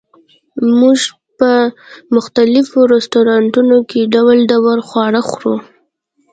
موږ 0.79 0.99
په 1.39 1.51
مختلفو 2.15 2.79
رستورانتونو 2.93 3.77
کې 3.89 4.01
ډول 4.15 4.37
ډول 4.51 4.79
خواړه 4.89 5.21
خورو 5.29 5.55